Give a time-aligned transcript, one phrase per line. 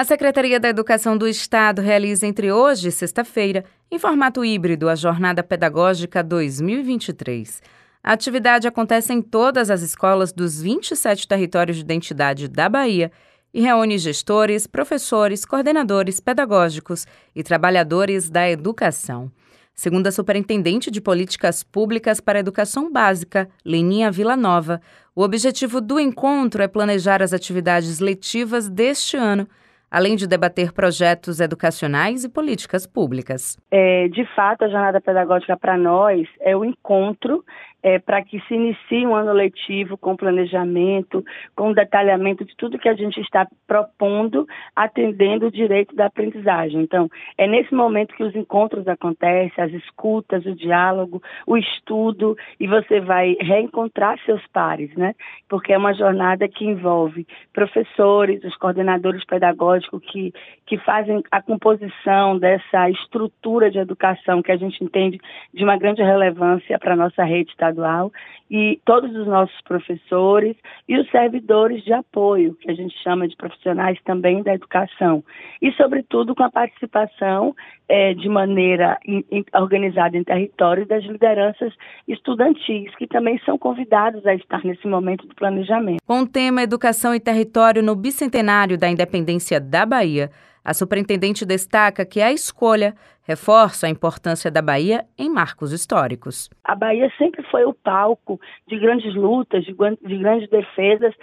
[0.00, 4.94] A Secretaria da Educação do Estado realiza entre hoje e sexta-feira, em formato híbrido, a
[4.94, 7.62] Jornada Pedagógica 2023.
[8.02, 13.12] A atividade acontece em todas as escolas dos 27 territórios de identidade da Bahia
[13.52, 17.06] e reúne gestores, professores, coordenadores pedagógicos
[17.36, 19.30] e trabalhadores da educação.
[19.74, 24.80] Segundo a Superintendente de Políticas Públicas para a Educação Básica, Leninha Villanova,
[25.14, 29.46] o objetivo do encontro é planejar as atividades letivas deste ano
[29.90, 33.58] além de debater projetos educacionais e políticas públicas.
[33.70, 37.44] É, de fato, a jornada pedagógica para nós é o encontro
[37.82, 41.24] é, para que se inicie um ano letivo com planejamento,
[41.56, 46.80] com detalhamento de tudo que a gente está propondo, atendendo o direito da aprendizagem.
[46.80, 52.66] Então, é nesse momento que os encontros acontecem, as escutas, o diálogo, o estudo, e
[52.66, 55.14] você vai reencontrar seus pares, né?
[55.48, 60.32] Porque é uma jornada que envolve professores, os coordenadores pedagógicos que,
[60.66, 65.18] que fazem a composição dessa estrutura de educação que a gente entende
[65.52, 68.12] de uma grande relevância para a nossa rede estadual estadual
[68.50, 70.56] e todos os nossos professores
[70.88, 75.24] e os servidores de apoio, que a gente chama de profissionais também da educação.
[75.62, 77.54] E, sobretudo, com a participação
[77.88, 81.72] é, de maneira in, in, organizada em território das lideranças
[82.08, 86.00] estudantis, que também são convidados a estar nesse momento do planejamento.
[86.04, 90.30] Com o tema Educação e Território no bicentenário da independência da Bahia,
[90.64, 92.94] a superintendente destaca que a escolha
[93.30, 96.50] reforça a importância da Bahia em marcos históricos.
[96.64, 101.14] A Bahia sempre foi o palco de grandes lutas, de, de grandes defesas,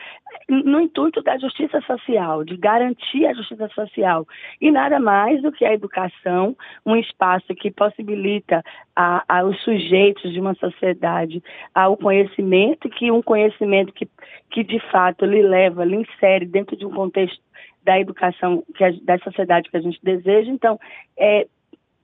[0.47, 4.25] no intuito da justiça social, de garantir a justiça social.
[4.61, 8.63] E nada mais do que a educação, um espaço que possibilita
[9.27, 11.43] aos sujeitos de uma sociedade
[11.75, 14.07] ao conhecimento, que um conhecimento que,
[14.49, 17.41] que de fato lhe leva, lhe insere dentro de um contexto
[17.87, 20.51] da educação, a, da sociedade que a gente deseja.
[20.51, 20.77] Então,
[21.17, 21.47] é,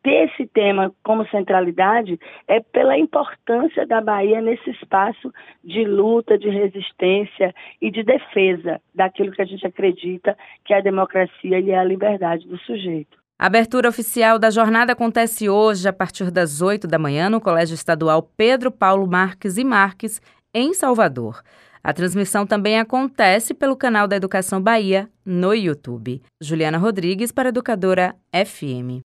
[0.02, 2.18] ter esse tema como centralidade
[2.48, 9.34] é pela importância da Bahia nesse espaço de luta, de resistência e de defesa daquilo
[9.34, 13.18] que a gente acredita que é a democracia e é a liberdade do sujeito.
[13.38, 17.74] A abertura oficial da jornada acontece hoje a partir das 8 da manhã no Colégio
[17.74, 20.22] Estadual Pedro Paulo Marques e Marques,
[20.54, 21.42] em Salvador.
[21.84, 26.22] A transmissão também acontece pelo canal da Educação Bahia no YouTube.
[26.40, 29.02] Juliana Rodrigues para Educadora FM.